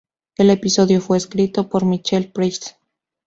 El 0.35 0.49
episodio 0.49 0.99
fue 0.99 1.17
escrito 1.17 1.69
por 1.69 1.85
Michael 1.85 2.31
Price. 2.31 2.73